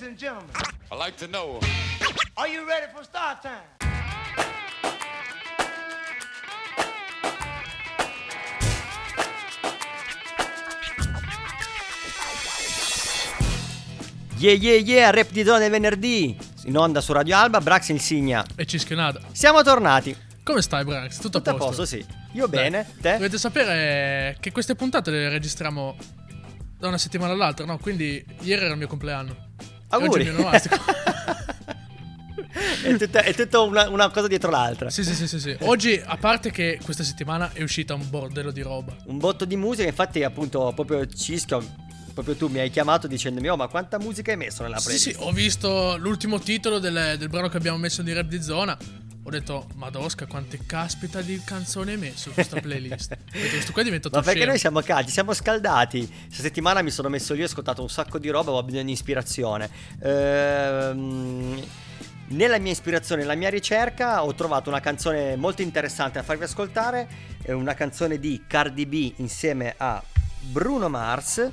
[0.00, 0.50] Ladies and gentlemen,
[0.90, 1.60] I like to know.
[2.38, 3.60] are you ready for start time?
[14.38, 16.34] Yeah yeah yeah, rap di zone venerdì.
[16.64, 18.42] In onda su Radio Alba, Brax Insignia.
[18.56, 19.20] E Cischionada.
[19.32, 20.16] Siamo tornati.
[20.42, 21.18] Come stai, Brax?
[21.18, 21.82] Tutto a Tutto a posto?
[21.82, 22.06] posto, sì.
[22.32, 23.12] Io Dai, bene, te?
[23.12, 25.94] Dovete sapere che queste puntate le registriamo
[26.78, 27.76] da una settimana all'altra, no?
[27.76, 29.48] Quindi ieri era il mio compleanno.
[29.90, 30.28] Auguri.
[30.28, 30.68] Oggi
[32.82, 34.90] è tutta, è tutta una, una cosa dietro l'altra.
[34.90, 35.56] sì, sì, sì, sì, sì.
[35.60, 38.94] Oggi, a parte che questa settimana è uscita un bordello di roba.
[39.06, 41.62] Un botto di musica, infatti appunto proprio Cischio,
[42.14, 45.08] proprio tu mi hai chiamato dicendomi oh ma quanta musica hai messo nella Sì, playlist?
[45.10, 48.76] sì, ho visto l'ultimo titolo del, del brano che abbiamo messo di rap di zona.
[49.30, 53.14] Ho detto, Madosca, quante caspita di canzoni hai messo su questa playlist?
[53.30, 54.50] Detto, questo qua è diventato Ma perché scemo.
[54.50, 56.04] noi siamo caldi, siamo scaldati.
[56.26, 58.90] Questa settimana mi sono messo lì, ho ascoltato un sacco di roba, ho bisogno di
[58.90, 59.70] ispirazione.
[60.02, 61.64] Ehm,
[62.30, 67.08] nella mia ispirazione, nella mia ricerca, ho trovato una canzone molto interessante da farvi ascoltare.
[67.40, 70.02] È una canzone di Cardi B insieme a
[70.40, 71.48] Bruno Mars.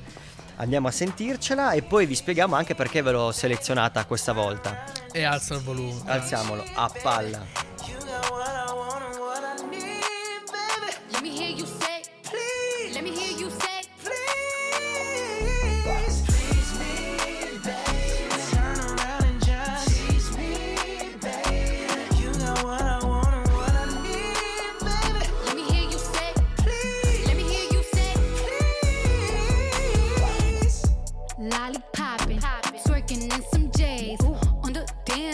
[0.55, 4.83] Andiamo a sentircela e poi vi spieghiamo anche perché ve l'ho selezionata questa volta.
[5.11, 6.01] E alza il volume.
[6.05, 7.66] Alziamolo a palla.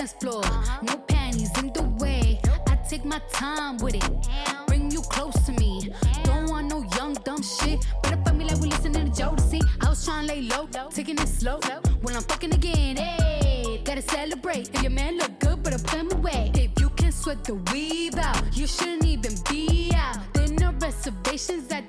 [0.03, 0.43] Dance floor.
[0.81, 2.39] No panties in the way.
[2.67, 4.27] I take my time with it.
[4.67, 5.93] Bring you close to me.
[6.23, 7.79] Don't want no young dumb shit.
[8.05, 9.61] Up on me like we listening to Jodeci.
[9.81, 11.59] I was trying to lay low, taking it slow.
[12.01, 14.69] When I'm fucking again, hey, gotta celebrate.
[14.73, 16.51] If your man look good, better put him away.
[16.55, 20.17] If you can sweat the weave out, you shouldn't even be out.
[20.33, 21.82] There no reservations at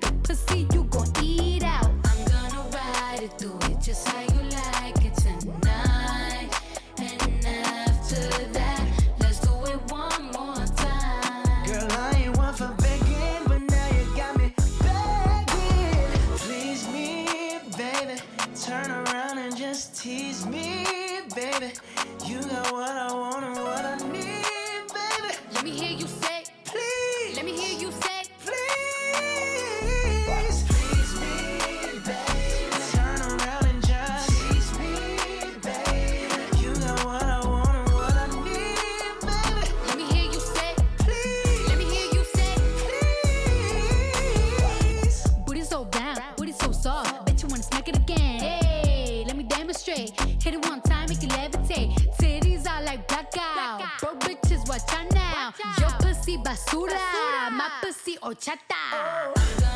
[55.81, 56.95] Yo pussy basura.
[56.95, 57.51] basura.
[57.51, 58.75] My pussy ochata.
[58.93, 59.74] Oh.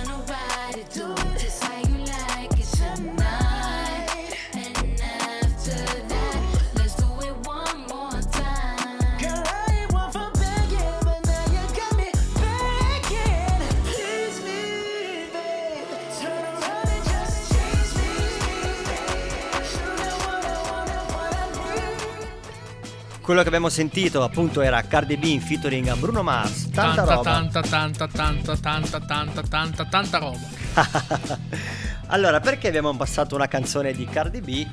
[23.29, 26.71] Quello che abbiamo sentito appunto era Cardi B in featuring a Bruno Mars.
[26.71, 27.31] Tanta, tanta, roba.
[27.31, 30.39] tanta, tanta, tanta, tanta, tanta, tanta, tanta roba.
[32.09, 34.67] allora, perché abbiamo passato una canzone di Cardi B?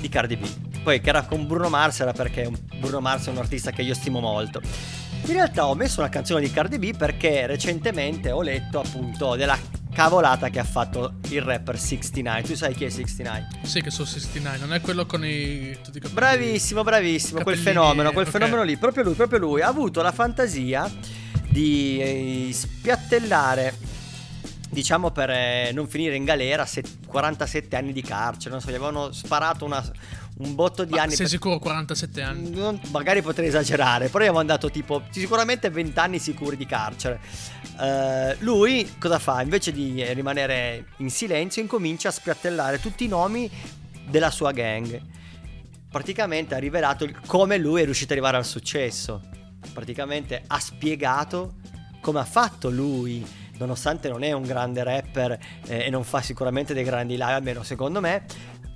[0.00, 0.46] Di Cardi B.
[0.82, 3.82] Poi che era con Bruno Mars era perché un- Bruno Mars è un artista che
[3.82, 4.62] io stimo molto.
[5.26, 9.58] In realtà ho messo una canzone di Cardi B perché recentemente ho letto appunto della
[9.98, 12.42] cavolata che ha fatto il rapper 69.
[12.42, 13.48] Tu sai chi è 69?
[13.62, 15.76] Sì, che sono 69, non è quello con i.
[15.82, 18.30] capelli- Bravissimo, bravissimo, quel fenomeno, quel ok.
[18.30, 20.88] fenomeno lì, proprio lui, proprio lui, ha avuto la fantasia
[21.48, 23.74] di eh, spiattellare,
[24.70, 28.74] diciamo per eh, non finire in galera, set- 47 anni di carcere, non so, gli
[28.74, 29.84] avevano sparato una-
[30.38, 31.10] un botto di Ma anni.
[31.10, 32.50] sei per- sicuro 47 anni?
[32.50, 37.20] non- magari potrei esagerare, però gli avevo dato tipo sicuramente 20 anni sicuri di carcere.
[37.80, 39.42] Eh, lui cosa fa?
[39.42, 43.50] Invece di rimanere in silenzio, incomincia a spiattellare tutti i nomi
[44.08, 45.00] della sua gang.
[45.90, 49.22] Praticamente ha rivelato il- come lui è riuscito ad arrivare al successo.
[49.72, 51.54] Praticamente ha spiegato
[52.00, 53.26] come ha fatto lui,
[53.58, 55.32] nonostante non è un grande rapper
[55.66, 58.24] eh, e non fa sicuramente dei grandi live, almeno secondo me,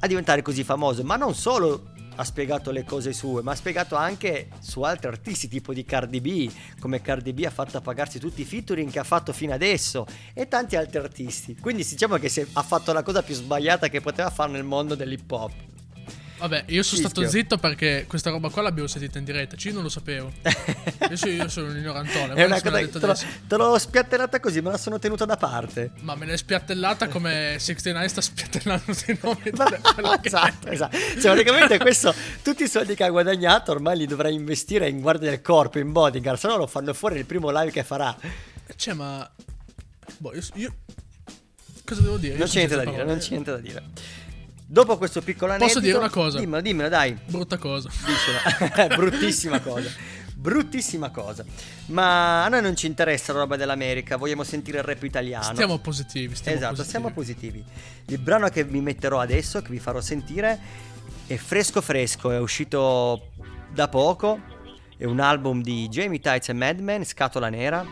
[0.02, 1.04] a diventare così famoso.
[1.04, 5.49] Ma non solo ha spiegato le cose sue, ma ha spiegato anche su altri artisti
[5.49, 8.99] tipo di Cardi B, come Cardi B ha fatto a pagarsi tutti i featuring che
[8.99, 11.56] ha fatto fino adesso e tanti altri artisti.
[11.56, 15.31] Quindi diciamo che ha fatto la cosa più sbagliata che poteva fare nel mondo dell'hip
[15.31, 15.52] hop.
[16.43, 17.39] Vabbè, io sono stato Fischio.
[17.41, 19.55] zitto perché questa roba qua l'abbiamo sentita in diretta.
[19.55, 20.33] Ci non lo sapevo.
[21.09, 22.35] Io, so- io sono un ignorantone.
[22.35, 23.27] È una cosa che te l'ho, adesso.
[23.47, 25.91] te l'ho spiattellata così, me la sono tenuta da parte.
[26.00, 29.53] Ma me l'hai spiattellata come 69 sta spiattellando i nomi che-
[30.23, 30.97] esatto, esatto.
[30.97, 35.31] Cioè, praticamente questo, tutti i soldi che ha guadagnato ormai li dovrà investire in guardia
[35.31, 38.17] del corpo, in bodyguard, se no lo fanno fuori il primo live che farà.
[38.75, 39.31] Cioè, ma.
[40.19, 40.43] Boh, io.
[40.55, 40.75] io-
[41.85, 42.33] Cosa devo dire?
[42.35, 43.83] Io Non c'è niente da dire, non c'è niente da dire.
[44.72, 45.70] Dopo questo piccolo aneddoto...
[45.74, 46.38] Posso dire una cosa?
[46.38, 47.14] Dimmelo, dimmelo, dai.
[47.26, 47.90] Brutta cosa.
[47.90, 48.86] Dicela.
[48.96, 49.90] Bruttissima cosa.
[50.34, 51.44] Bruttissima cosa.
[51.88, 55.52] Ma a noi non ci interessa la roba dell'America, vogliamo sentire il rap italiano.
[55.52, 56.34] Stiamo positivi.
[56.34, 56.90] Stiamo esatto, positivi.
[56.90, 57.64] siamo positivi.
[58.06, 60.58] Il brano che vi metterò adesso, che vi farò sentire,
[61.26, 63.32] è fresco fresco, è uscito
[63.74, 64.40] da poco.
[64.96, 67.84] È un album di Jamie Tights e Madman, Scatola Nera.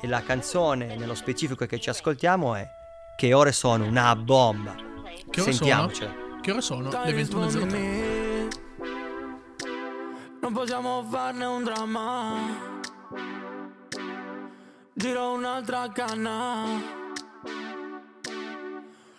[0.00, 2.68] E la canzone, nello specifico che ci ascoltiamo, è
[3.16, 3.86] Che ore sono?
[3.86, 4.74] Una bomba.
[5.30, 6.10] Che ore Sentiamocela.
[6.10, 6.23] sono?
[6.44, 6.90] Che ore sono?
[6.90, 7.14] Le 21.03.
[7.14, 8.48] rispondimi.
[10.42, 12.34] Non possiamo farne un dramma.
[14.92, 16.64] Giro un'altra canna.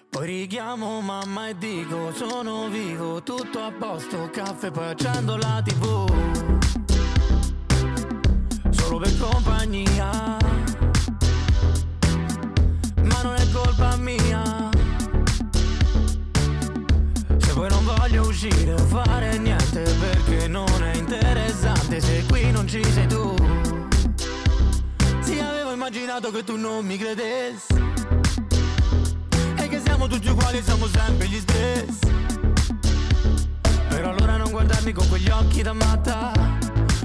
[0.07, 6.07] Poi richiamo mamma e dico sono vivo, tutto a posto, caffè poi accendo la tv.
[8.69, 10.44] Solo per compagnia.
[18.36, 23.34] Uscire o fare niente perché non è interessante se qui non ci sei tu.
[25.22, 27.74] Sì, avevo immaginato che tu non mi credessi.
[29.56, 32.14] E che siamo tutti uguali, siamo sempre gli stessi.
[33.88, 36.34] Però allora non guardarmi con quegli occhi da matta.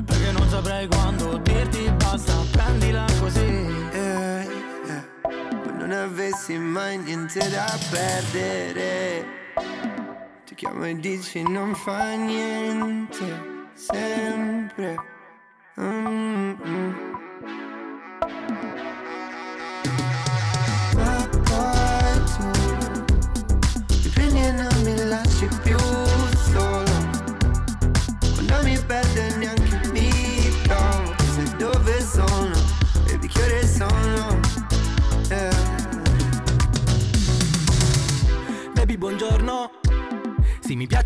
[0.05, 3.69] Perché non saprei quando dirti basta, prendila così.
[3.93, 4.49] Eh,
[4.87, 5.05] eh.
[5.79, 9.39] Non avessi mai niente da perdere
[10.51, 14.97] Ti chiamo e dici non fa niente Sempre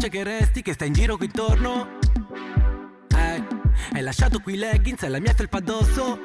[0.05, 1.99] piace che resti, che stai in giro qui intorno
[3.17, 3.43] Eh,
[3.93, 6.19] hai lasciato qui leggings e la mia felpa addosso.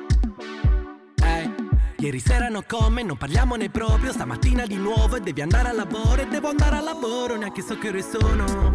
[1.24, 1.50] Eh,
[1.98, 4.12] ieri sera no come, non parliamone proprio.
[4.12, 7.78] Stamattina di nuovo e devi andare al lavoro E devo andare al lavoro, neanche so
[7.78, 8.72] che ore sono.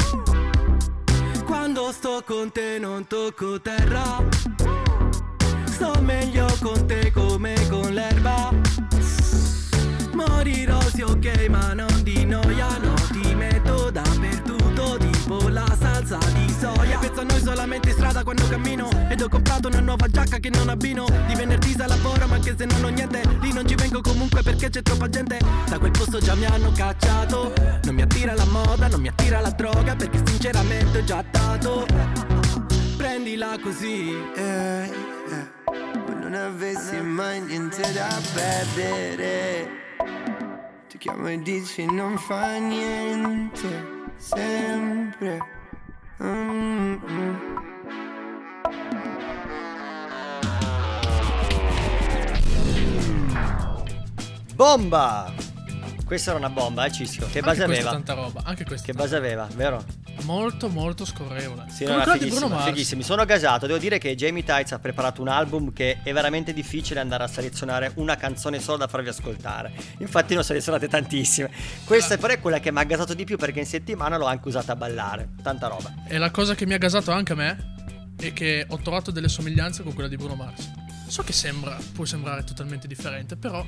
[1.45, 4.23] Quando sto con te non tocco terra.
[5.65, 8.53] Sto meglio con te come con l'erba.
[10.13, 12.84] Morirò sì ok ma non di noia
[15.79, 18.89] salsa di soia Penso a noi solamente in strada quando cammino.
[19.09, 21.07] Ed ho comprato una nuova giacca che non abbino.
[21.27, 24.43] Di venerdì se lavoro ma anche se non ho niente Lì non ci vengo comunque
[24.43, 25.39] perché c'è troppa gente.
[25.69, 27.53] Da quel posto già mi hanno cacciato.
[27.85, 31.87] Non mi attira la moda, non mi attira la droga Perché sinceramente ho già dato.
[32.97, 34.17] Prendila così.
[34.35, 35.53] Eh, eh.
[36.21, 39.69] Non avessi mai niente da perdere.
[40.89, 43.94] Ti chiamo e dici non fa niente
[44.25, 45.39] Sempre
[46.19, 47.37] Mm, mm.
[54.57, 55.44] Bomba!
[56.05, 57.27] Questa era una bomba, eh Cisco.
[57.31, 57.91] Che base aveva?
[57.91, 58.43] tanta roba.
[58.45, 58.87] Anche questa.
[58.87, 59.83] Che base aveva, vero?
[60.23, 61.65] Molto, molto scorrevole.
[61.69, 62.65] Sì, Come no, era quella di Bruno fighissimo, Mars.
[62.67, 62.99] fighissimo.
[63.01, 63.67] Mi sono gasato.
[63.67, 67.27] Devo dire che Jamie Tights ha preparato un album che è veramente difficile andare a
[67.27, 69.73] selezionare una canzone sola da farvi ascoltare.
[69.99, 71.51] Infatti ne ho selezionate tantissime.
[71.85, 74.49] Questa però è quella che mi ha gasato di più perché in settimana l'ho anche
[74.49, 75.31] usata a ballare.
[75.43, 75.93] Tanta roba.
[76.07, 77.73] E la cosa che mi ha gasato anche a me
[78.17, 80.71] è che ho trovato delle somiglianze con quella di Bruno Mars.
[81.09, 83.65] So che sembra, può sembrare totalmente differente, però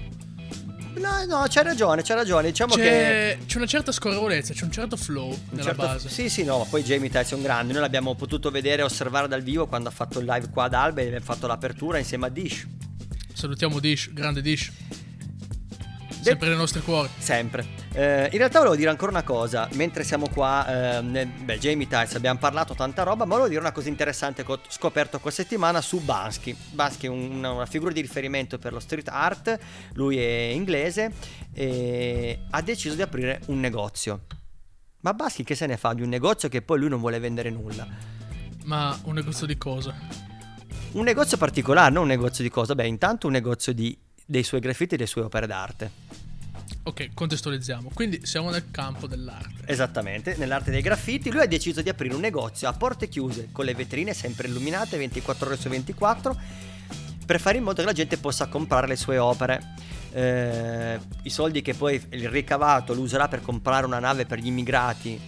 [0.98, 2.48] No, no, c'hai ragione, c'hai ragione.
[2.48, 2.82] Diciamo che.
[2.82, 6.08] c'è, c'è una certa scorrevolezza, c'è un certo flow un nella certo- base.
[6.08, 7.72] Sì, sì, no, ma poi Jamie un grande.
[7.72, 10.74] Noi l'abbiamo potuto vedere e osservare dal vivo quando ha fatto il live qua ad
[10.74, 12.66] Alba e ha fatto l'apertura insieme a Dish.
[13.32, 14.72] Salutiamo Dish, grande Dish.
[16.22, 17.08] Sempre nei nostri cuori.
[17.18, 17.85] Sempre.
[17.98, 21.86] Eh, in realtà volevo dire ancora una cosa, mentre siamo qua, eh, nel- beh, Jamie
[21.88, 25.40] Tights abbiamo parlato tanta roba, ma volevo dire una cosa interessante che ho scoperto questa
[25.42, 26.54] settimana su Bansky.
[26.72, 29.58] Bansky è un- una, una figura di riferimento per lo street art,
[29.94, 31.10] lui è inglese
[31.54, 34.24] e ha deciso di aprire un negozio.
[35.00, 37.48] Ma Bansky che se ne fa di un negozio che poi lui non vuole vendere
[37.48, 37.86] nulla?
[38.64, 39.94] Ma un negozio di cosa?
[40.92, 42.74] Un negozio particolare, non un negozio di cosa?
[42.74, 46.04] Beh, intanto un negozio di- dei suoi graffiti e delle sue opere d'arte.
[46.86, 47.90] Ok, contestualizziamo.
[47.92, 49.64] Quindi siamo nel campo dell'arte.
[49.66, 53.64] Esattamente, nell'arte dei graffiti, lui ha deciso di aprire un negozio a porte chiuse, con
[53.64, 56.36] le vetrine sempre illuminate 24 ore su 24,
[57.26, 59.74] per fare in modo che la gente possa comprare le sue opere.
[60.12, 64.46] Eh, I soldi che poi il ricavato lo userà per comprare una nave per gli
[64.46, 65.20] immigrati.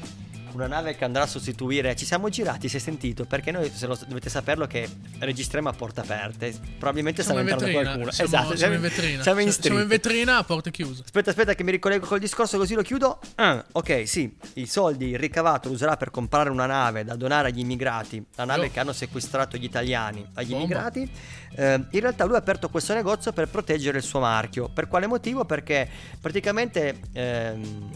[0.52, 1.94] Una nave che andrà a sostituire.
[1.94, 3.24] Ci siamo girati, si è sentito?
[3.26, 4.88] Perché noi, se lo, dovete saperlo, che
[5.18, 6.52] registriamo a porte aperte.
[6.78, 7.82] Probabilmente Siamo entrando vetrina.
[7.90, 8.10] qualcuno.
[8.10, 9.22] Siamo, esatto, siamo in vetrina.
[9.22, 11.02] Siamo in siamo in vetrina a porte chiuse.
[11.04, 13.18] Aspetta, aspetta, che mi ricollego col discorso così lo chiudo.
[13.36, 17.48] Ah, ok, sì, i soldi, il ricavato lo userà per comprare una nave da donare
[17.48, 18.70] agli immigrati, la nave Oh.
[18.70, 20.64] che hanno sequestrato gli italiani agli Bomba.
[20.64, 21.10] immigrati.
[21.54, 24.68] Eh, in realtà lui ha aperto questo negozio per proteggere il suo marchio.
[24.68, 25.44] Per quale motivo?
[25.44, 25.88] Perché
[26.20, 27.90] praticamente ehm,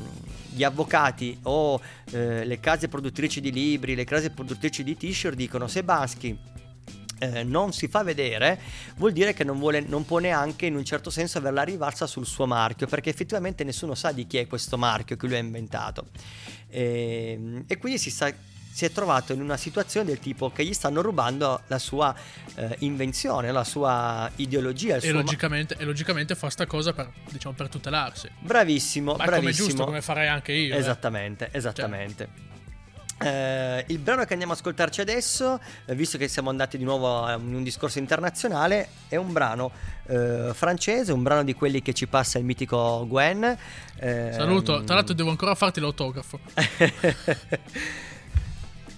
[0.54, 1.80] gli avvocati o
[2.10, 6.38] eh, le case produttrici di libri, le case produttrici di t-shirt dicono se Baschi
[7.22, 8.60] eh, non si fa vedere,
[8.96, 12.06] vuol dire che non, vuole, non può neanche in un certo senso avere la rivalsa
[12.06, 15.40] sul suo marchio, perché effettivamente nessuno sa di chi è questo marchio che lui ha
[15.40, 16.08] inventato.
[16.68, 18.34] E, e quindi si, sta-
[18.74, 22.14] si è trovato in una situazione del tipo che gli stanno rubando la sua
[22.54, 24.96] eh, invenzione, la sua ideologia.
[24.96, 28.30] E suo ma- logicamente, e logicamente fa sta cosa per, diciamo, per tutelarsi.
[28.38, 29.66] Bravissimo, Ma come bravissimo.
[29.68, 30.74] giusto, come farei anche io.
[30.74, 30.78] eh.
[30.78, 32.50] Esattamente, esattamente.
[33.22, 37.22] Eh, il brano che andiamo a ascoltarci adesso, eh, visto che siamo andati di nuovo
[37.22, 39.70] a- in un discorso internazionale, è un brano
[40.08, 43.44] eh, francese, un brano di quelli che ci passa il mitico Gwen.
[43.96, 46.40] eh, Saluto, tra l'altro devo ancora farti l'autografo.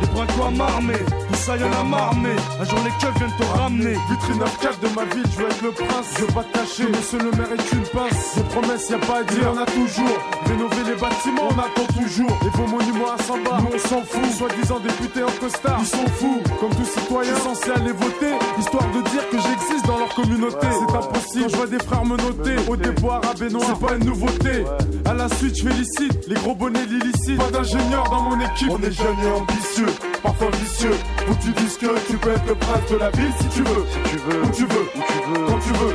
[0.00, 2.30] Des brincos à m'armer, tout ça y'en a marmé.
[2.60, 3.96] Un jour les keufs viennent te ramener.
[4.10, 6.06] Vitrine 9 de ma ville, je veux être le prince.
[6.16, 8.36] Je veux pas te cacher, monsieur le maire est une pince.
[8.36, 10.18] Des promesses, y a pas à dire, on a toujours.
[10.46, 12.38] Rénover les bâtiments, on attend toujours.
[12.46, 14.30] Et vos monuments à 100 bars, nous on s'en fout.
[14.38, 16.42] Soi-disant députés en costard, ils sont fous.
[16.60, 20.66] Comme tout citoyen censé aller voter, histoire de dire que j'existe dans leur communauté.
[20.70, 22.56] C'est impossible, quand je vois des frères me noter.
[22.68, 24.64] Au arabe et noir, c'est pas une nouveauté.
[25.04, 27.38] À la suite, je félicite les gros bonnets de l'illicite.
[27.38, 28.70] Pas d'ingénieur dans mon équipe.
[28.70, 30.96] On est jeunes et ambitieux, parfois vicieux.
[31.26, 33.62] Faut que tu dises que tu peux être le prince de la ville si tu
[33.62, 33.84] veux.
[33.92, 35.94] Si tu veux, où tu veux, où tu veux, quand tu veux,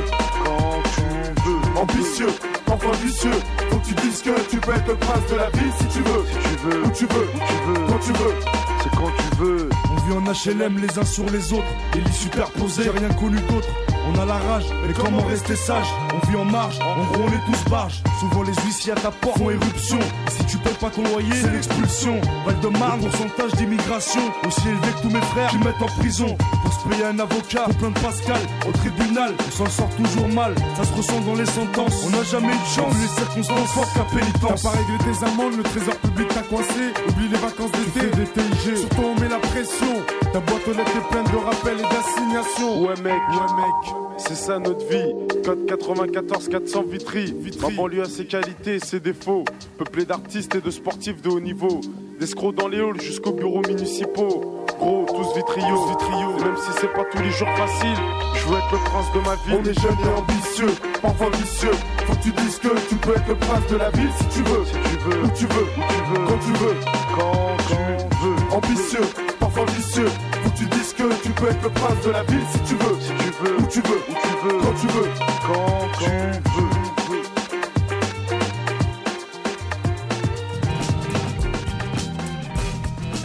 [0.54, 1.80] quand tu veux.
[1.80, 2.32] Ambitieux,
[2.66, 3.30] parfois vicieux.
[3.70, 5.98] Faut que tu dises que tu peux être le prince de la ville si tu
[6.00, 6.24] veux.
[6.30, 8.63] Si tu veux, où tu veux, où tu veux, quand tu veux.
[8.84, 9.70] C'est quand tu veux.
[9.90, 11.64] On vit en HLM les uns sur les autres,
[11.96, 13.68] et lits superposés, j'ai rien connu d'autre.
[14.06, 17.28] On a la rage, mais comment rester sage On vit en marge, en gros on
[17.28, 18.02] est tous barges.
[18.20, 19.98] Souvent les huissiers à ta porte font éruption.
[19.98, 22.20] Et si tu payes pas ton loyer, c'est l'expulsion.
[22.44, 26.36] Val de Marne, pourcentage d'immigration aussi élevé que tous mes frères qui mettent en prison.
[26.74, 30.54] Se payer un avocat, plein de Pascal, au tribunal, on s'en sort toujours mal.
[30.76, 32.04] Ça se ressent dans les sentences.
[32.06, 34.62] On n'a jamais eu de chance, les circonstances fortes qu'à pénitence.
[34.62, 36.92] T'as pas réglé tes amendes, le trésor public t'a coincé.
[37.08, 38.76] Oublie les vacances d'été, des TIG.
[38.76, 39.94] Surtout on met la pression.
[40.32, 42.82] Ta boîte aux lettres est pleine de rappels et d'assignations.
[42.82, 43.94] Ouais mec, Ouais mec.
[44.18, 45.12] c'est ça notre vie.
[45.44, 47.34] Code 94 400 Vitry.
[47.38, 47.70] Vitry.
[47.72, 49.44] Ma banlieue a ses qualités et ses défauts.
[49.78, 51.80] Peuplé d'artistes et de sportifs de haut niveau.
[52.18, 54.63] D'escrocs dans les halls jusqu'aux bureaux municipaux.
[54.78, 55.86] Gros, tous vitriaux.
[55.88, 56.36] Vitriaux.
[56.38, 57.96] Et même si c'est pas tous les jours facile,
[58.34, 59.60] je veux être le prince de ma ville.
[59.60, 61.70] On est jeunes et ambitieux, parfois vicieux.
[62.06, 64.42] Faut que tu dises que tu peux être le prince de la ville si tu
[64.42, 64.64] veux.
[64.64, 66.76] Si tu veux, Où tu veux, où tu veux, quand tu veux.
[67.16, 68.56] quand tu veux.
[68.56, 69.08] Ambitieux,
[69.40, 70.08] parfois vicieux.
[70.42, 72.74] Faut que tu dises que tu peux être le prince de la ville si tu
[72.76, 72.96] veux.
[73.00, 75.10] Si tu veux, Où tu veux, où tu veux, quand tu veux.
[75.46, 76.68] quand tu veux.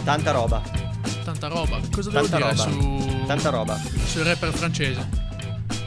[0.04, 0.62] Tanta roba,
[1.40, 1.80] Tanta roba.
[1.90, 3.26] Cosa devo tanta dire roba, su.
[3.26, 3.80] tanta roba.
[4.04, 5.08] Sul rapper francese?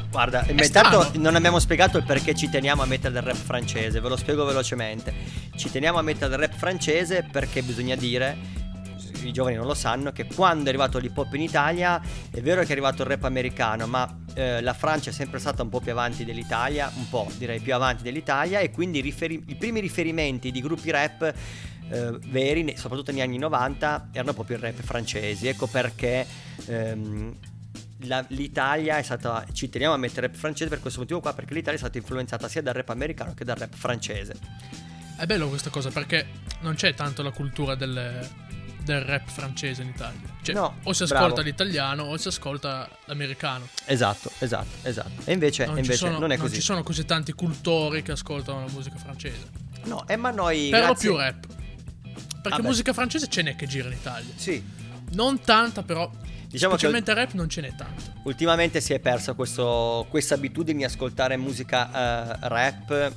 [0.09, 4.09] Guarda, intanto non abbiamo spiegato il perché ci teniamo a mettere del rap francese, ve
[4.09, 5.13] lo spiego velocemente.
[5.55, 8.35] Ci teniamo a mettere del rap francese perché bisogna dire,
[9.21, 12.61] i giovani non lo sanno, che quando è arrivato l'hip hop in Italia è vero
[12.61, 15.81] che è arrivato il rap americano, ma eh, la Francia è sempre stata un po'
[15.81, 20.49] più avanti dell'Italia, un po' direi più avanti dell'Italia e quindi riferi- i primi riferimenti
[20.49, 21.31] di gruppi rap
[21.89, 25.47] eh, veri, soprattutto negli anni 90, erano proprio i rap francesi.
[25.47, 26.25] Ecco perché
[26.67, 27.35] ehm,
[28.05, 29.45] la- l'Italia è stata.
[29.51, 32.47] Ci teniamo a mettere rap francese per questo motivo qua, perché l'Italia è stata influenzata
[32.47, 34.35] sia dal rap americano che dal rap francese.
[35.17, 36.25] È bello questa cosa perché
[36.61, 38.27] non c'è tanto la cultura del,
[38.83, 40.19] del rap francese in Italia.
[40.41, 41.41] Cioè, No, o si ascolta bravo.
[41.41, 43.67] l'italiano o si ascolta l'americano.
[43.85, 45.21] Esatto, esatto, esatto.
[45.25, 46.55] E invece, Non, invece sono, non è così.
[46.55, 49.49] ci sono così tanti cultori che ascoltano la musica francese.
[49.85, 50.69] No, eh, ma noi.
[50.69, 51.45] Per lo grazie- più rap.
[52.43, 52.67] Perché Vabbè.
[52.67, 54.31] musica francese ce n'è che gira in Italia.
[54.35, 54.61] Sì.
[55.11, 56.09] Non tanta, però.
[56.47, 58.03] Diciamo che specialmente rap non ce n'è tanto.
[58.25, 63.13] ultimamente si è persa questa abitudine di ascoltare musica eh, rap.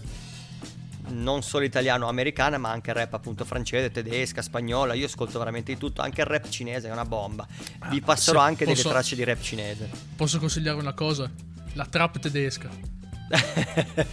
[1.09, 4.95] Non solo italiano o americana, ma anche rap appunto francese, tedesca, spagnola.
[4.95, 6.03] Io ascolto veramente di tutto.
[6.03, 7.47] Anche il rap cinese è una bomba.
[7.91, 9.89] Vi Ah, passerò se anche delle posso- tracce di rap cinese.
[10.17, 11.31] Posso consigliare una cosa?
[11.75, 12.69] La trap tedesca.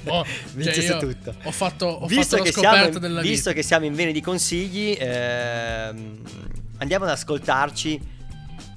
[0.04, 1.36] Boh, Vince cioè tutto.
[1.44, 3.62] Ho fatto, ho visto fatto che siamo della visto vita.
[3.62, 6.22] che siamo in vene di consigli, ehm,
[6.78, 8.12] andiamo ad ascoltarci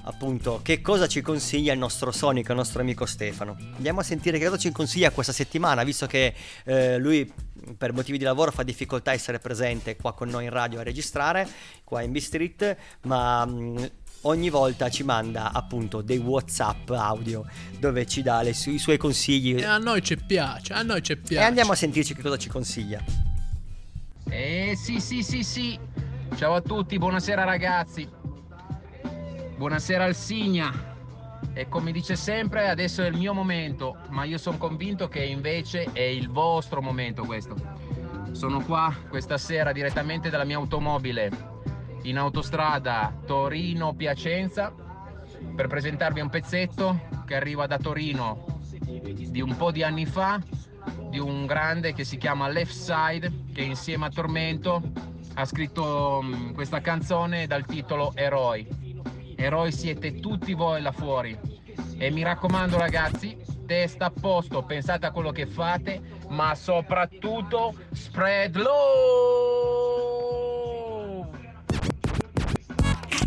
[0.08, 3.56] appunto che cosa ci consiglia il nostro Sonic, il nostro amico Stefano.
[3.76, 7.30] Andiamo a sentire che cosa ci consiglia questa settimana, visto che eh, lui
[7.76, 10.82] per motivi di lavoro fa difficoltà a essere presente qua con noi in radio a
[10.82, 11.48] registrare,
[11.82, 13.90] qua in B-Street, ma mh,
[14.22, 17.44] ogni volta ci manda appunto dei WhatsApp audio
[17.78, 21.02] dove ci dà le su- i suoi consigli E a noi ci piace, a noi
[21.02, 21.42] ci piace.
[21.42, 23.02] e andiamo a sentirci che cosa ci consiglia.
[24.28, 25.78] Eh sì sì sì sì,
[26.36, 28.08] ciao a tutti, buonasera ragazzi,
[29.56, 30.94] buonasera al Signa.
[31.52, 35.84] E come dice sempre, adesso è il mio momento, ma io sono convinto che invece
[35.92, 37.54] è il vostro momento questo.
[38.32, 41.54] Sono qua questa sera direttamente dalla mia automobile
[42.08, 44.72] in autostrada Torino-Piacenza
[45.54, 50.40] per presentarvi un pezzetto che arriva da Torino di un po' di anni fa
[51.10, 54.82] di un grande che si chiama Left Side che insieme a Tormento
[55.34, 58.66] ha scritto mm, questa canzone dal titolo Eroi.
[59.36, 61.38] Eroi siete tutti voi là fuori.
[61.98, 63.36] E mi raccomando ragazzi,
[63.66, 69.95] testa a posto, pensate a quello che fate, ma soprattutto spread love!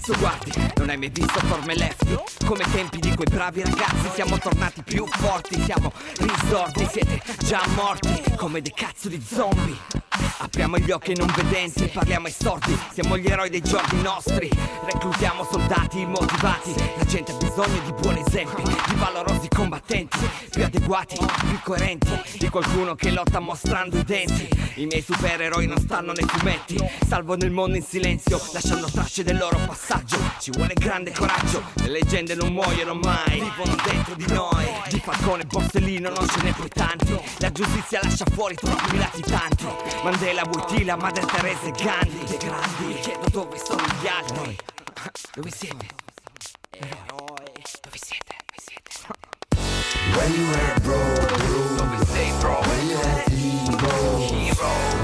[0.10, 4.40] Cazzo guardi, non hai mai visto forme lefty Come tempi di quei bravi ragazzi Siamo
[4.40, 9.78] tornati più forti, siamo risorti Siete già morti, come dei cazzo di zombie.
[10.42, 14.50] Apriamo gli occhi non vedenti, parliamo ai sordi Siamo gli eroi dei giorni nostri.
[14.86, 20.18] Reclutiamo soldati motivati La gente ha bisogno di buoni esempi Di valorosi combattenti
[20.50, 24.50] Più adeguati, più coerenti Di qualcuno che lotta mostrando i denti.
[24.76, 29.38] I miei supereroi non stanno nei fumetti Salvano il mondo in silenzio Lasciando tracce del
[29.38, 29.58] loro
[30.00, 31.64] passaggio Ci vuole grande coraggio.
[31.76, 33.42] Le leggende non muoiono mai.
[33.42, 34.66] Vivono dentro di noi.
[34.90, 37.20] Di Falcone e Borsellino non ce n'è poi tanti.
[37.40, 39.66] La giustizia lascia fuori troppi latitanti
[40.04, 42.24] Mandela, Wojtyla, Madre Teresa e Gandhi.
[42.26, 42.86] Dei grandi.
[42.86, 44.58] Mi chiedo dove sono gli altri.
[45.34, 45.88] Dove siete?
[46.72, 47.36] Eroi
[47.82, 48.36] Dove siete?
[48.46, 48.88] Dove siete?
[50.14, 50.98] Where you at, bro?
[51.76, 52.60] Dove sei bro?
[52.60, 54.18] Where you at, hero?
[54.18, 54.99] Hero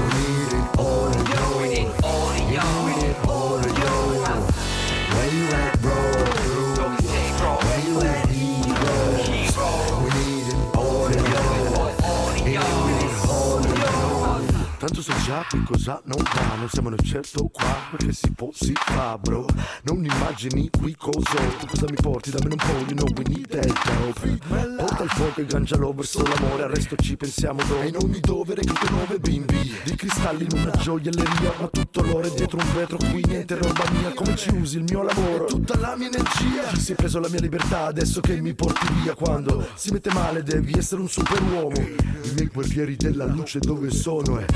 [15.26, 19.18] già che cosa non va Non siamo nel certo qua Perché si può si fa
[19.18, 19.44] bro.
[19.82, 23.48] Non immagini qui cosa Tu cosa mi porti dammene un po' You know we need
[23.48, 24.38] that dope
[24.76, 28.20] Porta il fuoco e gangialo verso l'amore Al resto ci pensiamo dopo E in ogni
[28.20, 32.72] dove recluto nuove bimbi Di cristalli in una gioielleria Ma tutto l'oro è dietro un
[32.74, 35.46] vetro Qui niente roba mia Come ci usi il mio lavoro?
[35.46, 36.68] Tutta la mia energia.
[36.72, 40.44] Ti sei preso la mia libertà Adesso che mi porti via Quando si mette male
[40.44, 41.74] devi essere un superuomo.
[41.76, 44.38] I miei guerrieri della luce dove sono?
[44.38, 44.46] Eh,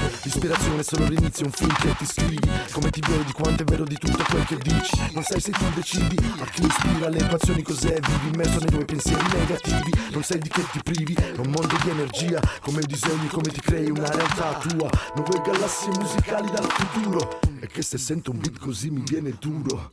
[0.61, 3.85] l'ispirazione è solo l'inizio, un film che ti scrivi Come ti vedi, quanto è vero
[3.85, 7.63] di tutto quel che dici Non sai se tu decidi a chi ispira le passioni
[7.63, 11.51] cos'è Vivi immerso nei tuoi pensieri negativi Non sai di che ti privi, è un
[11.51, 16.71] mondo di energia Come disegni, come ti crei una realtà tua Nuove galassie musicali dal
[16.71, 19.89] futuro E che se sento un beat così mi viene duro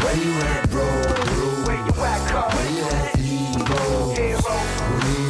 [0.00, 0.84] Where you at, bro?
[1.64, 2.46] Where you at, bro?
[2.54, 3.16] Where you at,
[4.16, 5.25] hero?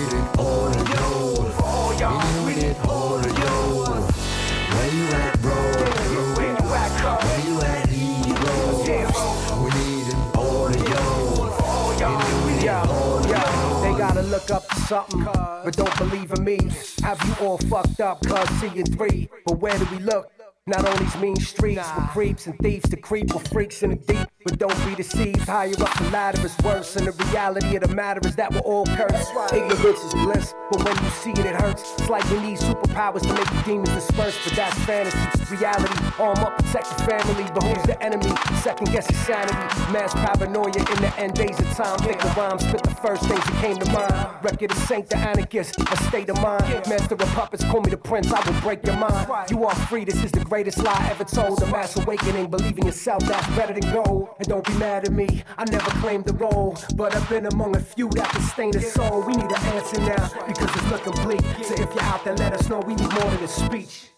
[14.37, 16.59] Look up to something, but don't believe in me.
[17.03, 19.31] Have you all fucked up, cuz seeing three.
[19.47, 20.31] But where do we look?
[20.67, 23.97] Not on these mean streets with creeps and thieves to creep with freaks in the
[23.97, 24.29] deep.
[24.47, 26.95] But don't be deceived, higher up the ladder is worse.
[26.95, 29.33] And the reality of the matter is that we're all cursed.
[29.53, 31.83] Ignorance is bliss, but when you see it, it hurts.
[31.99, 35.19] It's like we need superpowers to make the demons disperse, but that's fantasy.
[35.53, 37.51] Reality, arm up, protect the family.
[37.55, 38.31] But who's the enemy?
[38.63, 39.53] Second guess insanity.
[39.93, 41.99] Mass paranoia in the end days of time.
[41.99, 44.15] Think the rhyme, spit the first things that came to mind.
[44.45, 46.63] Record of Saint the anarchist, a state of mind.
[46.87, 49.51] Master of puppets, call me the prince, I will break your mind.
[49.51, 51.61] You are free, this is the greatest lie ever told.
[51.65, 54.29] A mass awakening, believe in yourself, that's better than gold.
[54.39, 56.77] And don't be mad at me, I never claimed the role.
[56.95, 59.23] But I've been among a few that can stain a soul.
[59.23, 61.65] We need an answer now, because it's looking bleak.
[61.65, 64.11] So if you're out there, let us know we need more than a speech.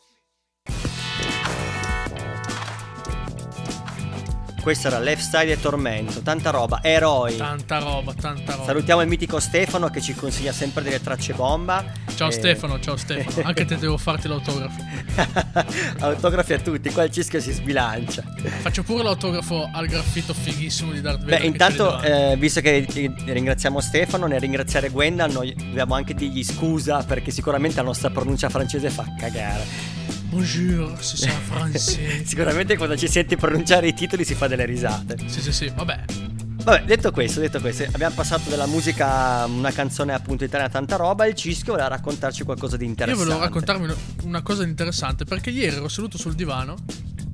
[4.68, 7.38] Questo era Lifestyle e Tormento, tanta roba, eroi.
[7.38, 8.64] Tanta roba, tanta roba.
[8.66, 11.82] Salutiamo il mitico Stefano che ci consiglia sempre delle tracce bomba.
[12.14, 13.46] Ciao E- Stefano, ciao Stefano.
[13.48, 14.78] Anche te devo farti l'autografo.
[16.00, 18.22] Autografi a tutti, qua il cischio si sbilancia.
[18.60, 21.36] Faccio pure l'autografo al graffito fighissimo di Darth Vader.
[21.36, 22.06] Beh, che intanto, davanti.
[22.06, 27.30] eh, visto che eh, ringraziamo Stefano, nel ringraziare Gwenda, noi dobbiamo anche dirgli scusa perché
[27.30, 29.97] sicuramente la nostra pronuncia francese fa cagare.
[30.42, 32.24] Bonjour, si sa francese.
[32.24, 35.16] Sicuramente quando ci senti pronunciare i titoli si fa delle risate.
[35.26, 36.04] Sì, sì, sì, vabbè.
[36.62, 41.26] Vabbè, detto questo, detto questo, abbiamo passato della musica, una canzone appunto italiana, tanta roba.
[41.26, 43.24] Il Cischio voleva raccontarci qualcosa di Io interessante.
[43.24, 46.76] volevo raccontarvi una- una cosa interessante perché ieri ero seduto sul divano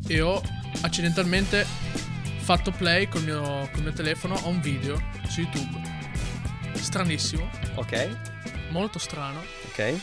[0.07, 0.40] e ho
[0.81, 1.67] accidentalmente
[2.38, 5.79] fatto play col mio, col mio telefono a un video su YouTube.
[6.73, 8.09] Stranissimo, Ok,
[8.71, 9.95] molto strano, ok.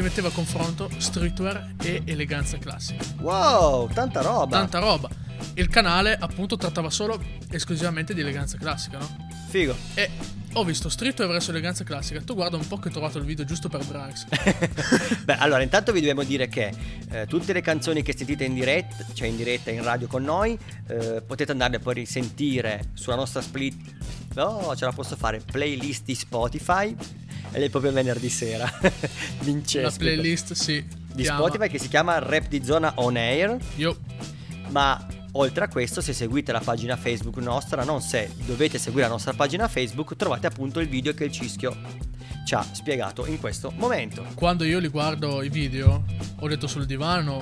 [0.00, 3.04] Che metteva a confronto streetwear e eleganza classica.
[3.20, 4.56] Wow, tanta roba.
[4.56, 5.10] Tanta roba.
[5.54, 9.28] Il canale appunto trattava solo esclusivamente di eleganza classica, no?
[9.48, 9.76] Figo.
[9.94, 10.08] E
[10.54, 12.20] ho visto streetwear verso eleganza classica.
[12.22, 14.26] Tu guarda un po' che ho trovato il video giusto per Branks.
[15.24, 16.72] Beh, allora, intanto vi dobbiamo dire che
[17.10, 20.58] eh, tutte le canzoni che sentite in diretta, cioè in diretta in radio con noi,
[20.88, 23.76] eh, potete andarle poi a risentire sulla nostra split.
[24.34, 25.40] No, ce la posso fare.
[25.40, 26.94] Playlist di Spotify.
[27.52, 28.70] Ed è proprio venerdì sera.
[29.42, 29.88] Vincenzo.
[29.88, 30.84] La playlist, sì.
[31.12, 33.56] di chiama- Spotify che si chiama Rap di Zona On Air.
[33.76, 33.98] Io
[34.68, 39.12] Ma oltre a questo, se seguite la pagina Facebook nostra, non se dovete seguire la
[39.12, 41.76] nostra pagina Facebook, trovate appunto il video che il Cischio
[42.44, 44.24] ci ha spiegato in questo momento.
[44.34, 46.04] quando io li guardo i video,
[46.38, 47.40] ho detto sul divano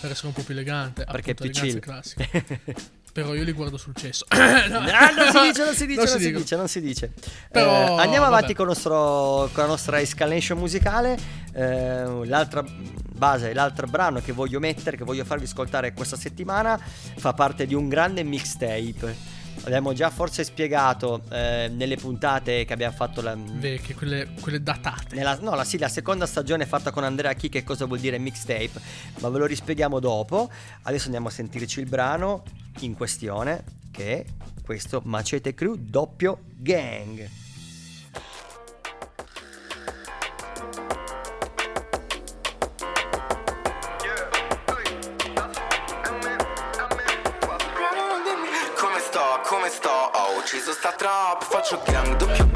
[0.00, 1.04] per essere un po' più elegante.
[1.04, 1.78] Perché è più chill.
[1.80, 2.28] classica.
[3.16, 4.26] Però io li guardo sul cesso.
[4.34, 6.38] Ah, non si dice, non si dice, non, si dicono.
[6.40, 7.12] dice, non si dice.
[7.50, 8.54] Però, Eh, andiamo avanti vabbè.
[8.54, 11.16] con, il nostro- con la nostra escalation musicale.
[11.54, 16.78] Eh, l'altra base, l'altro brano che voglio mettere, che voglio farvi ascoltare questa settimana,
[17.16, 19.34] fa parte di un grande mixtape.
[19.66, 25.16] Abbiamo già forse spiegato eh, nelle puntate che abbiamo fatto la, Vecchie, quelle, quelle datate.
[25.16, 28.16] nella, no, la, sì, la seconda stagione fatta con Andrea Chi che cosa vuol dire
[28.16, 28.70] mixtape,
[29.18, 30.48] ma ve lo rispieghiamo dopo.
[30.82, 32.44] Adesso andiamo a sentirci il brano
[32.80, 34.24] in questione che è
[34.62, 37.28] questo Macete Crew doppio gang.
[50.96, 52.55] Trap Faccio gang, doppio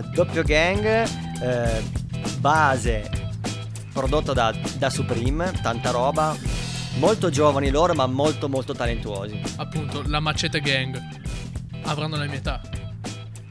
[0.00, 1.82] Doppio gang, eh,
[2.38, 3.24] base
[3.92, 6.36] prodotto da, da Supreme, tanta roba.
[6.98, 9.40] Molto giovani loro, ma molto molto talentuosi.
[9.56, 10.98] Appunto, la Macete Gang.
[11.84, 12.60] Avranno la mia età.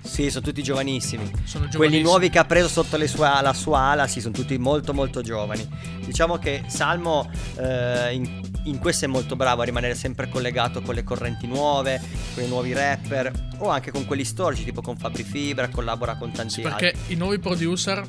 [0.02, 1.30] Sì, sono tutti giovanissimi.
[1.44, 4.58] Sono Quelli nuovi che ha preso sotto le sue- la sua ala, sì, sono tutti
[4.58, 5.68] molto molto giovani.
[6.06, 10.96] Diciamo che Salmo eh, in, in questo è molto bravo a rimanere sempre collegato con
[10.96, 12.02] le correnti nuove,
[12.34, 16.32] con i nuovi rapper o anche con quelli storici, tipo con Fabri Fibra, collabora con
[16.32, 17.14] tanti Perché altri.
[17.14, 18.04] i nuovi producer,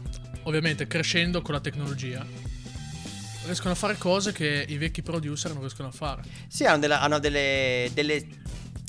[0.44, 2.24] ovviamente crescendo con la tecnologia,
[3.44, 6.22] riescono a fare cose che i vecchi producer non riescono a fare.
[6.48, 8.26] Sì, hanno, della- hanno delle, delle,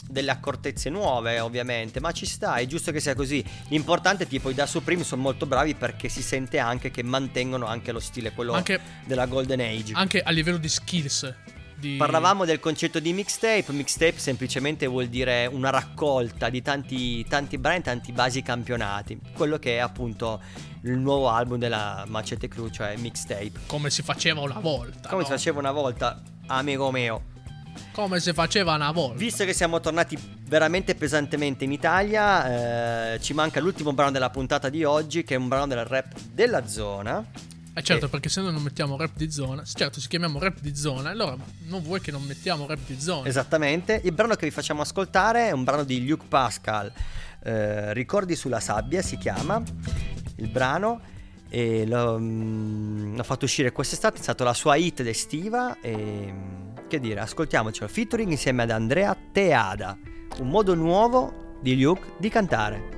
[0.10, 3.44] delle accortezze nuove, ovviamente, ma ci sta, è giusto che sia così.
[3.68, 7.66] L'importante è tipo i da Supreme sono molto bravi perché si sente anche che mantengono
[7.66, 9.92] anche lo stile, quello Anche- della Golden Age.
[9.94, 11.34] Anche a livello di skills.
[11.80, 11.96] Di...
[11.96, 17.84] Parlavamo del concetto di mixtape, mixtape semplicemente vuol dire una raccolta di tanti, tanti brani,
[17.84, 20.42] tanti basi campionati, quello che è appunto
[20.82, 23.52] il nuovo album della Macete Crew, cioè mixtape.
[23.68, 25.08] Come si faceva una volta.
[25.08, 25.28] Come no?
[25.28, 27.36] si faceva una volta, amico mio.
[27.92, 29.18] Come si faceva una volta.
[29.18, 34.70] Visto che siamo tornati veramente pesantemente in Italia, eh, ci manca l'ultimo brano della puntata
[34.70, 37.24] di oggi, che è un brano del rap della zona.
[37.78, 40.76] Eh certo, perché se noi non mettiamo rap di zona, certo si chiamiamo rap di
[40.76, 41.38] zona, allora
[41.68, 43.28] non vuoi che non mettiamo rap di zona.
[43.28, 44.02] Esattamente.
[44.04, 46.92] Il brano che vi facciamo ascoltare è un brano di Luke Pascal.
[47.44, 49.62] eh, Ricordi sulla sabbia si chiama
[50.38, 51.00] il brano.
[51.50, 55.80] E l'ho, mm, l'ho fatto uscire quest'estate, è stata la sua hit estiva.
[55.80, 57.88] E mm, che dire, ascoltiamocelo.
[57.88, 59.96] Featuring insieme ad Andrea Teada.
[60.40, 62.97] Un modo nuovo di Luke di cantare.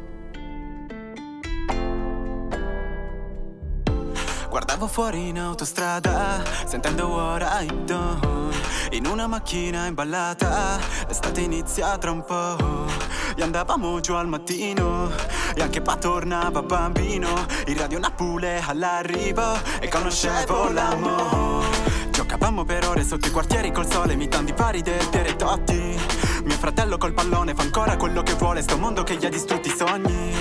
[4.79, 8.55] Guardavo fuori in autostrada, sentendo What I Done
[8.91, 12.87] In una macchina imballata, l'estate inizia tra un po'
[13.35, 15.11] E andavamo giù al mattino,
[15.53, 17.45] e anche pa tornava bambino.
[17.67, 19.43] In radio Napule all'arrivo,
[19.81, 21.67] e conoscevo l'amore.
[22.11, 25.99] Giocavamo per ore sotto i quartieri col sole, imitando i pari del Piere Totti
[26.43, 29.67] Mio fratello col pallone fa ancora quello che vuole, sto mondo che gli ha distrutti
[29.67, 30.33] i sogni.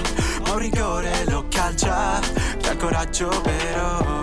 [0.44, 2.20] Ma un rigore lo calcia,
[2.56, 4.17] chi ha il coraggio però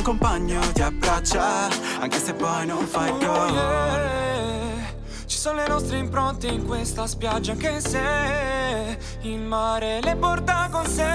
[0.00, 1.68] un compagno ti abbraccia,
[2.00, 4.80] anche se poi non fai gol
[5.26, 10.86] Ci sono le nostre impronte in questa spiaggia Anche se il mare le porta con
[10.86, 11.06] sé.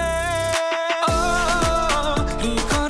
[1.08, 2.85] Oh, ricordi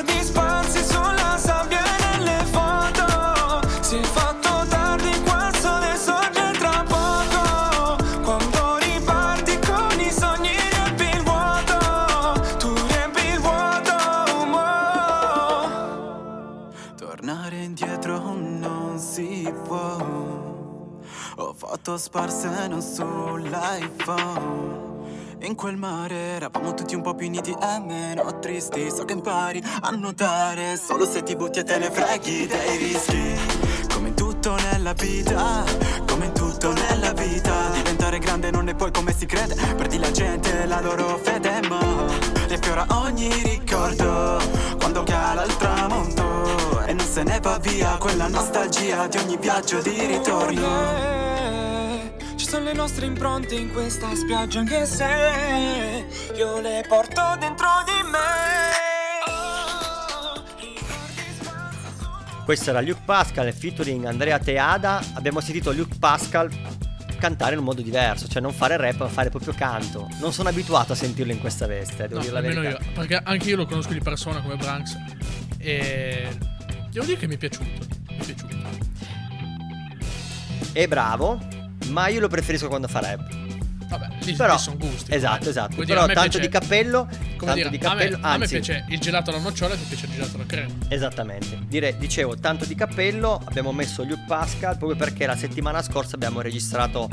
[21.76, 23.74] foto sparse non sull'iPhone.
[25.40, 28.90] In quel mare eravamo tutti un po' più uniti e meno tristi.
[28.90, 33.38] So che impari a nuotare solo se ti butti e te ne freghi dei rischi.
[33.92, 35.64] Come in tutto nella vita,
[36.06, 37.68] come in tutto nella vita.
[37.74, 39.54] Diventare grande non è poi come si crede.
[39.76, 42.06] Perdi la gente e la loro fede, ma
[42.46, 44.38] riaffiora ogni ricordo
[44.78, 46.86] quando cala il tramonto.
[46.86, 51.15] E non se ne va via quella nostalgia di ogni viaggio di ritorno.
[52.46, 55.04] Ci sono le nostre impronte in questa spiaggia Anche se
[56.36, 58.18] io le porto dentro di me
[62.44, 65.02] Questo era Luke Pascal featuring Andrea Teada.
[65.14, 66.48] Abbiamo sentito Luke Pascal
[67.18, 70.08] cantare in un modo diverso, cioè non fare rap, ma fare proprio canto.
[70.20, 72.68] Non sono abituato a sentirlo in questa veste, devo No, dire la verità.
[72.68, 74.96] io, perché anche io lo conosco di persona come Branks
[75.58, 76.28] e
[76.92, 77.64] devo dire che mi è piaciuto.
[78.10, 78.56] Mi è piaciuto.
[80.72, 81.40] È bravo,
[81.90, 83.44] ma io lo preferisco quando fa rap.
[83.88, 85.14] Vabbè, lì, Però- lì sono gusti.
[85.14, 85.74] Esatto, esatto.
[85.76, 87.06] Dire, Però me tanto piace- di cappello,
[87.38, 89.78] tanto dire, di a me- cappello, a me, anzi, piace il gelato alla nocciola e
[89.78, 90.72] ti piace il gelato alla crema.
[90.88, 96.16] Esattamente, Dire- dicevo tanto di cappello, abbiamo messo Luke Pascal proprio perché la settimana scorsa
[96.16, 97.08] abbiamo registrato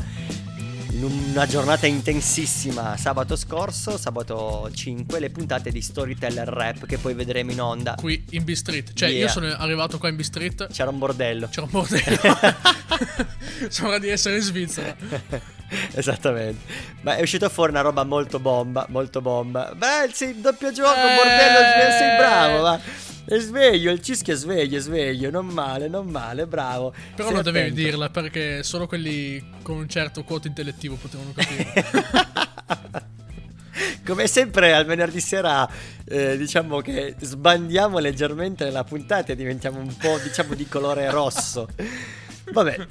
[0.94, 7.14] in una giornata intensissima sabato scorso, sabato 5, le puntate di Storyteller Rap che poi
[7.14, 7.94] vedremo in onda.
[7.94, 8.92] Qui in B-Street.
[8.94, 9.22] Cioè, Yeah.
[9.22, 10.68] io sono arrivato qua in B-Street.
[10.68, 11.48] C'era un bordello.
[11.48, 12.20] C'era un bordello.
[13.68, 14.96] Sembra di essere in Svizzera.
[15.94, 16.72] Esattamente.
[17.02, 19.72] Ma è uscita fuori una roba molto bomba, molto bomba.
[19.74, 21.14] Beh, sì, doppio gioco, Eh.
[21.14, 22.80] bordello, sve- sei bravo, ma
[23.26, 26.90] è sveglio, il cischio è sveglio, è sveglio, non male, non male, bravo.
[26.90, 27.80] Però Stai non dovevi attento.
[27.82, 31.72] dirla perché solo quelli con un certo quoto intellettivo potevano capire.
[34.06, 35.68] Come sempre al venerdì sera
[36.04, 41.66] eh, diciamo che sbandiamo leggermente la puntata e diventiamo un po' diciamo di colore rosso.
[42.52, 42.86] Vabbè.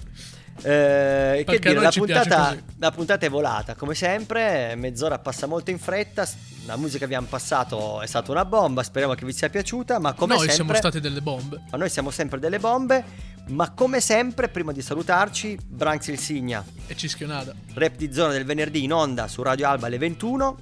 [0.62, 5.80] Eh, che dire, la puntata, la puntata è volata come sempre, mezz'ora passa molto in
[5.80, 6.28] fretta,
[6.66, 10.14] la musica che abbiamo passato è stata una bomba, speriamo che vi sia piaciuta, ma
[10.14, 11.62] come Noi sempre siamo stati delle bombe.
[11.72, 13.04] ma noi siamo sempre delle bombe,
[13.48, 17.54] ma come sempre prima di salutarci, Branks il Signa E Cischionada.
[17.74, 20.58] Rap di zona del venerdì in onda su Radio Alba alle 21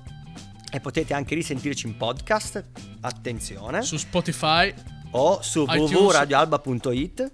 [0.72, 2.64] e potete anche risentirci in podcast,
[3.02, 4.74] attenzione, Su Spotify
[5.12, 5.92] o su iTunes.
[5.92, 7.32] www.radioalba.it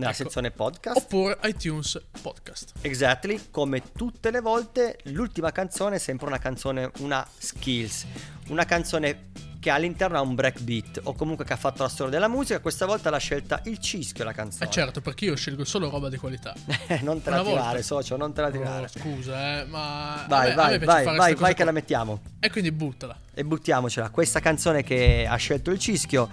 [0.00, 0.22] nella Ecco.
[0.24, 0.96] sezione podcast.
[0.96, 2.72] oppure iTunes Podcast.
[2.80, 8.06] Exactly, come tutte le volte, l'ultima canzone è sempre una canzone, una skills,
[8.48, 9.28] una canzone
[9.60, 12.60] che all'interno ha un breakbeat o comunque che ha fatto la storia della musica.
[12.60, 14.64] Questa volta l'ha scelta il cischio la canzone.
[14.64, 16.54] Eh certo, perché io scelgo solo roba di qualità.
[17.02, 17.60] non te la Una volta.
[17.60, 18.84] tirare, socio, non te la tirare.
[18.86, 20.24] Oh, scusa, eh, ma.
[20.26, 22.22] Vai, vai, vai, vai, vai che la mettiamo.
[22.40, 23.14] E quindi buttala.
[23.34, 24.08] E buttiamocela.
[24.08, 26.28] Questa canzone che ha scelto il cischio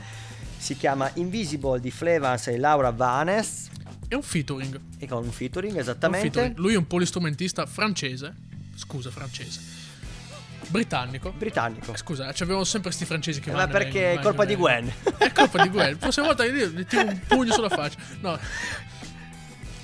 [0.57, 3.69] si chiama Invisible di Flevans e Laura Vanes.
[4.07, 4.79] È un featuring.
[4.99, 6.29] E con un featuring, È un esattamente.
[6.29, 6.57] featuring.
[6.57, 8.33] Lui è un polistrumentista francese.
[8.75, 9.59] Scusa, francese.
[10.67, 11.31] Britannico.
[11.31, 11.93] Britannico.
[11.93, 14.55] Eh, Scusa, ci avevamo sempre sti francesi che ma vanno e perché è colpa di
[14.55, 14.91] Gwen.
[15.17, 15.91] È colpa di Gwen.
[15.91, 17.97] La prossima volta gli tiro un pugno sulla faccia.
[18.21, 18.37] No,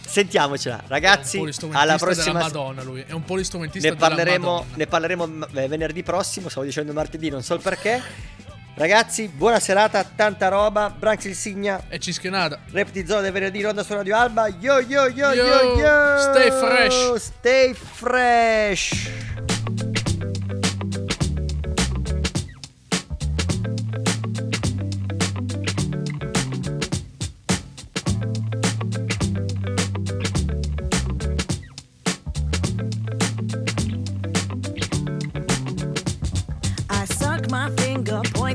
[0.05, 1.37] Sentiamocela, ragazzi.
[1.37, 3.01] è un polistrumentista Alla prossima Madonna lui.
[3.01, 6.49] È un polistrumentista ne parleremo, ne parleremo eh, venerdì prossimo.
[6.49, 7.99] Stavo dicendo martedì, non so il perché.
[8.75, 10.89] Ragazzi, buona serata, tanta roba.
[10.89, 11.83] Branx il Signa.
[11.89, 12.57] E Cischionada.
[12.71, 14.47] Rap di zona del venerdì, ronda su Radio Alba.
[14.47, 16.17] Yo yo yo yo Yo, yo.
[16.31, 17.15] stay fresh.
[17.17, 19.11] Stay fresh.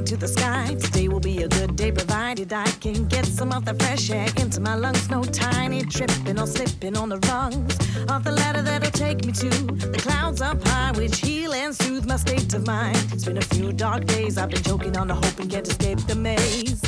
[0.09, 0.75] To the sky.
[0.81, 4.27] Today will be a good day, provided I can get some of the fresh air
[4.39, 5.11] into my lungs.
[5.11, 7.77] No tiny tripping or slipping on the rungs
[8.09, 12.07] of the ladder that'll take me to the clouds up high, which heal and soothe
[12.07, 12.97] my state of mind.
[13.13, 15.99] It's been a few dark days, I've been choking on the hope and can't escape
[16.07, 16.81] the maze.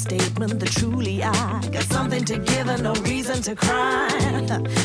[0.00, 4.08] Statement that truly I got something to give and no reason to cry.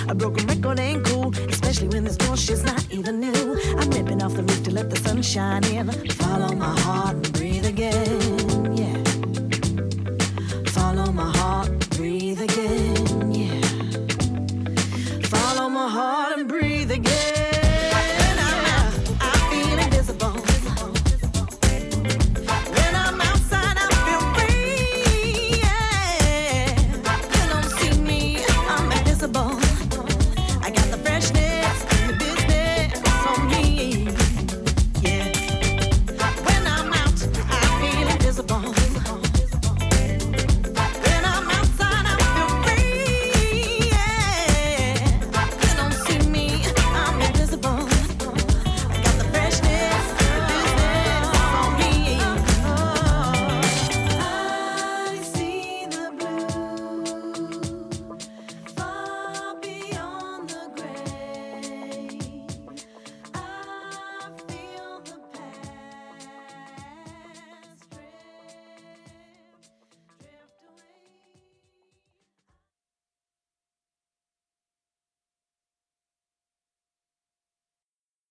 [0.09, 3.57] A broken record ain't cool, especially when this bullshit's not even new.
[3.79, 5.89] I'm ripping off the roof to let the sun shine in.
[6.11, 8.44] Follow my heart and breathe again.